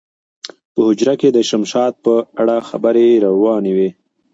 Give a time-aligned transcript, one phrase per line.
[0.73, 3.89] په حجره کې د شمشاد په اړه خبرې روانې وې.